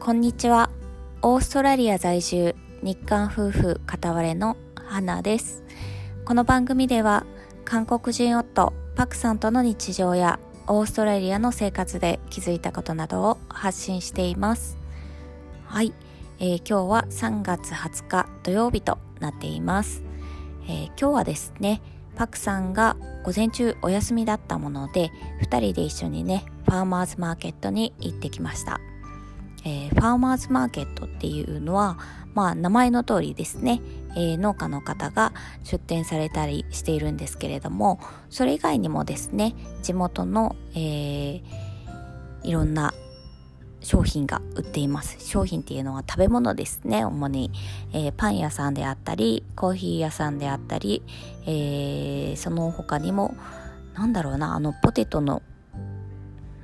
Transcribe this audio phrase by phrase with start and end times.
[0.00, 0.70] こんにちは。
[1.20, 5.62] オーストラリア在住日韓夫婦片割れの花です。
[6.24, 7.26] この番組では
[7.66, 14.78] 韓国人夫パクさんとの日常やオーストラリアの生活で気づいたことなどを発信しています。
[15.66, 15.92] はい、
[16.38, 20.02] えー、今日は3月20日土曜日となっています、
[20.64, 21.82] えー、今日はですね
[22.16, 25.10] パクさんが午前中お休みだったもので
[25.42, 28.80] 2人で一緒にねファーマーズマーケットに行ってきました。
[29.64, 31.98] えー、ファーマーズマーケットっていうのは、
[32.34, 33.80] まあ、名前の通りですね、
[34.16, 35.32] えー、農家の方が
[35.64, 41.42] 出店されたりしているんですけれどもそれ以外にもですね地元の、えー、
[42.44, 42.94] いろんな
[43.82, 45.16] 商品が売っています。
[45.26, 47.04] 商品っていうのは食べ物ですね。
[47.04, 47.50] 主に、
[47.94, 51.02] えー、パン屋さんであったりコーヒー屋さんであったり、
[51.46, 53.34] えー、その他にも
[53.94, 55.42] なんだろうなあのポテトの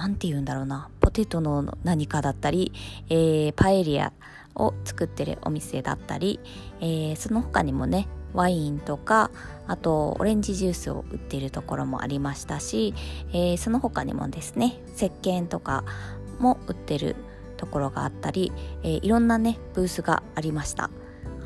[0.00, 0.88] 何て言うんだろうな。
[1.00, 2.72] ポテトの何かだったり、
[3.10, 4.14] えー、パエリア
[4.54, 6.40] を作ってるお店だったり、
[6.80, 9.30] えー、その他にもねワインとか
[9.66, 12.94] あとオレンジジュースを売っているところもありましたし、
[13.32, 15.84] えー、その他にもですね石鹸とか
[16.38, 17.14] も売ってる
[17.58, 20.88] ところがあったり、えー、いろんなねブースがありました。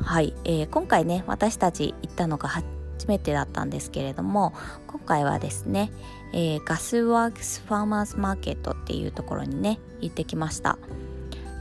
[0.01, 2.65] はい、えー、今回ね私たち行ったのが初
[3.07, 4.53] めてだったんですけれども
[4.87, 5.91] 今回はですね、
[6.37, 10.77] えー、ガスワークスファーマーズマーケットっていうところにね行ってきました、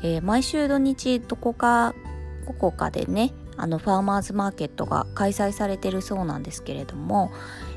[0.03, 1.95] えー、毎週土日どこか
[2.45, 7.31] ここかでねあのファーマーズマーケットが開催されてるそうなんですけれども、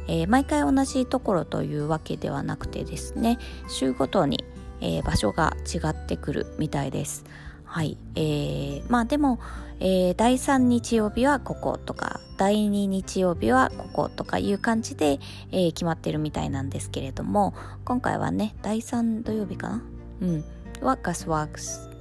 [0.07, 3.37] えー、毎回同じところというわけではなくてですね
[3.69, 4.43] 週ごとに、
[4.81, 7.25] え、場所が違ってくるみたいです。
[7.67, 7.97] はい。
[8.15, 9.39] えー、まあでも
[9.79, 15.19] えー、第3日曜日はこことか第2日曜日はこことかいう感じで、
[15.51, 17.53] えー、決まってるみたいなんですけれども
[17.85, 19.81] 今回はね第3土曜日かな？
[20.21, 20.43] うん。
[20.81, 21.91] はガスワークス、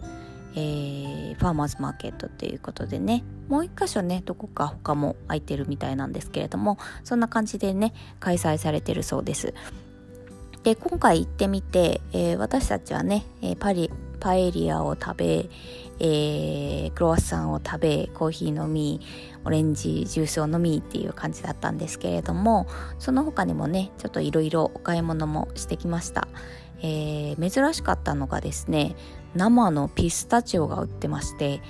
[0.54, 3.24] えー、ファーマーズマーケットっていうことでね。
[3.48, 9.52] もう一箇所ねどこか他も空いてるみたいなんですけれどもそんな感じでね開催されてるそうです。
[10.62, 15.48] で今回行ってみて、えー、私たちはね、えー、パリパエリアを食べ、
[16.00, 19.00] えー、クロワッサンを食べコーヒー飲み
[19.44, 22.66] オレンジジュースを飲みっていう感じだったんですけれども
[22.98, 26.28] その他にもねちょっといろいろお買い物もしてきました、
[26.80, 28.96] えー、珍しかったのがですね
[29.34, 31.60] 生のピスタチオが売ってまして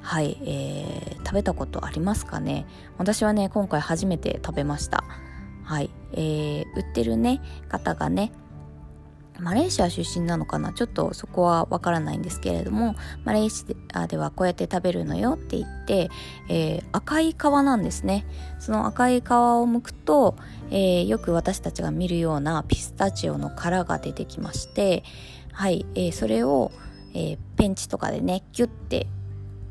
[0.00, 2.66] はい、えー、食べたことありますかね？
[2.98, 5.02] 私はね今回初めて食べました。
[5.62, 7.40] はい、えー、売ってるね
[7.70, 8.30] 方がね
[9.40, 10.72] マレーシア出身なのかな？
[10.72, 16.08] ちょっとそこはわからないんですけれどもマレーシアではこうやって食べるのよって言って、
[16.48, 18.26] えー、赤い皮なんですね。
[18.60, 20.36] その赤い皮を剥くと、
[20.70, 25.04] えー、よく私たちが見るようなピスタチオの殻が出てきまして
[25.52, 26.72] はい、えー、それを、
[27.14, 29.06] えペンチとかでねギュッて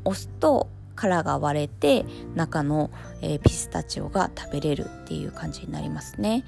[0.04, 2.04] 押すと殻が割れて
[2.34, 6.44] 中の、えピスタチオが食べれるっていう感じになりますね。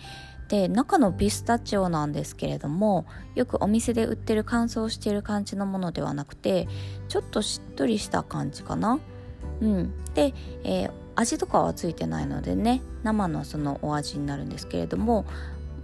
[0.48, 6.68] で中のピスタチオなんですけれどもよくお店で売ってる乾燥してる感じのものではなくて
[7.08, 8.98] ちょっとしっとりした感じかな。
[9.60, 9.92] うん。
[10.14, 15.24] で、えー、味とかはついてないのでね生のそのお味になるんですけれども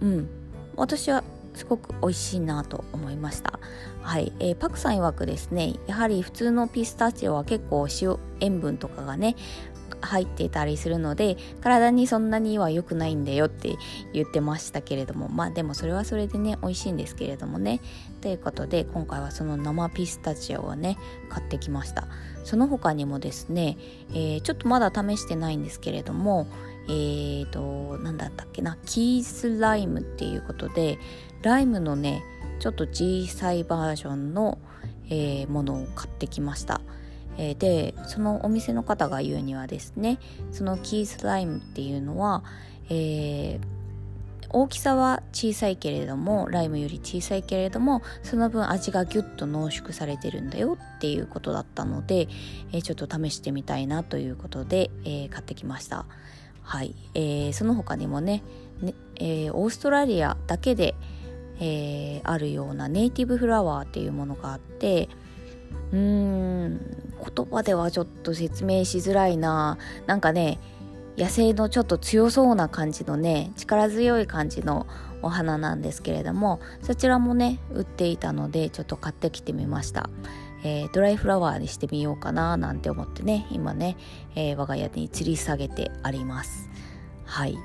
[0.01, 0.29] うん。
[0.75, 1.23] 私は
[1.53, 3.59] すごく美味しいなと思いました。
[4.01, 9.35] はい、えー、パクさん曰くですねやはり普通のピスタチオは結構塩塩分とかがね
[10.01, 13.75] 入ってたりするので体にそんなには良くないんだよって
[14.11, 17.79] 言ってましたけれどもまあでもそれはそれでね美味しいんですけれどもね。
[18.21, 20.97] ということで今回はその生ピスタチオをね
[21.29, 22.07] 買ってきました。
[22.43, 23.77] その他にもですね、
[24.11, 26.47] えー、ちょっとまだ試してないんですけれども
[26.87, 30.99] えーと何だったっけなキースライムっていうことで
[31.41, 32.23] ライムのね
[32.59, 34.57] ちょっと小さいバージョンの、
[35.09, 36.81] えー、ものを買ってきました。
[37.37, 40.19] えー、でそのお店の方が言うにはですね
[40.51, 42.43] そのキースライムっていうのは、
[42.89, 43.59] えー、
[44.53, 52.27] 大きさは小さいけれどもライムより小さいけれどもその分味がギュッと濃縮されてるんだよっていうことだったので、
[52.71, 56.05] えー、ちょっと試してみたいなということで、えー、買ってきました。
[56.61, 58.41] はい、えー、その他にもね
[58.81, 60.95] ね、え、オーストラリアだけで、
[61.59, 65.09] え、あるようなネイティブフラワーっていうものがあって
[65.91, 66.79] うーん
[67.35, 69.77] 言葉ではちょっと説明しづらいな。
[70.07, 70.59] なんかね
[71.17, 74.87] 野生のちょっと強そうな感じのね力強い感じの
[75.21, 80.09] お花なんですけれどもそちらもね売っていたのでちょっと買ってきてみました、
[80.63, 83.95] えー、ドライフラワーにしてみようかななんて思ってね今ね、
[84.35, 86.69] えー、我が家に吊り下げてあります。
[87.25, 87.57] はい、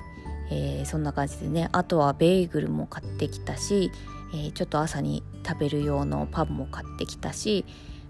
[0.50, 3.90] えー、そんな感じでねあとはベーグルも買ってきたし、
[4.34, 7.64] えちょっと朝に食べる用のパンも買ってきたし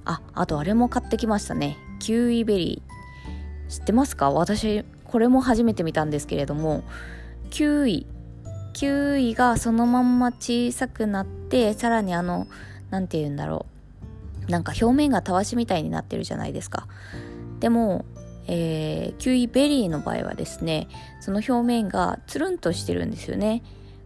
[0.05, 1.79] ああとあれも買ってきましたね。
[2.01, 3.71] キウイベリー。
[3.71, 4.31] 知ってますか？
[4.31, 6.85] 私これも初めて見たんですけれども
[7.51, 8.07] キウイ
[8.73, 12.47] キウイがそのまんま小さくなってさらにあの
[12.91, 13.79] 何て言うんだろう。
[14.51, 16.87] なんか表面がたわしみたいになってるじゃないですか。
[17.61, 18.05] でも、
[18.47, 20.89] えー、キウイベリーの場合はですね
[21.21, 23.63] その表面がつるんとしてるんですよね。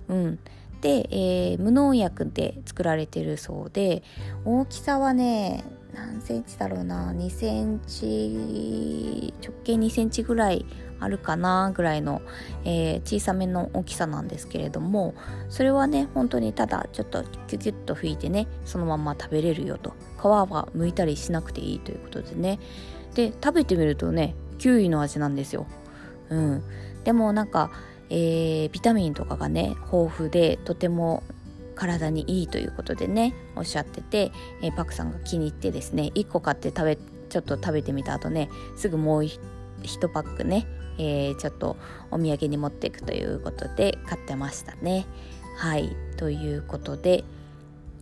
[0.08, 0.38] うん。
[0.80, 4.02] で、えー、無農薬で作られてるそうで
[4.44, 5.62] 大きさはね
[5.94, 7.12] 何センチだろうな。
[7.12, 10.66] 2センチ直径2センチぐらい
[11.02, 12.22] あるかなぐらいの、
[12.64, 15.14] えー、小さめの大きさなんですけれども
[15.48, 19.94] それはね本当にただちょっとキュキュッと拭いてねそのまま食べれるよと。
[20.20, 22.58] 皮は剥いたりしなくていいということでね。
[23.14, 25.66] で食べてみるとねキウイの味なんですよ。
[26.30, 26.62] うん。
[27.04, 27.70] でもなんか
[28.14, 31.22] えー、ビタミンとかがね豊富でとても
[31.74, 40.66] 体にいいということでねおっしゃってて、えー、パクさんが気に入ってですね1個買って食べちょっと食べてみた後ねすぐもう1パックね、
[40.98, 41.76] えー、ちょっと
[42.10, 45.06] お土産に持っていくということで買ってましたね。
[45.56, 47.24] はいということで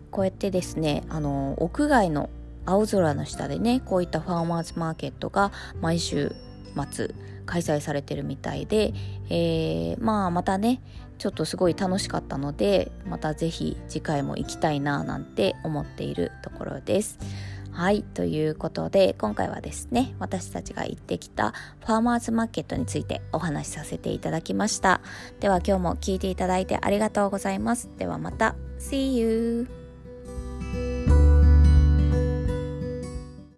[0.09, 2.29] こうやってですねあの屋外の
[2.65, 5.51] 青空の下でねこういったファーマーズマーケットが
[5.81, 6.35] 毎週
[6.91, 7.13] 末
[7.45, 8.93] 開催されてるみたいで、
[9.29, 10.81] えー、まあまたね
[11.17, 17.19] ちょっとすごい楽しかったのでまた是非次回も行きたいななんて思っているところです。
[17.71, 21.53] はいということで今回はですね私たちが行ってきた
[21.85, 25.01] ファーマーズマーケットについてお話しさせていただきました
[25.39, 29.80] では今日も聞いていただいてありがとうございますではまた See you!